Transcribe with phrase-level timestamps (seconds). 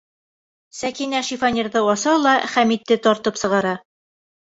[0.77, 3.75] Сәкинә шифоньерҙы аса ла Хәмитте тартып сығара.